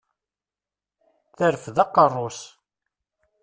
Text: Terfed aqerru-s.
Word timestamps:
Terfed 1.37 1.77
aqerru-s. 1.83 2.39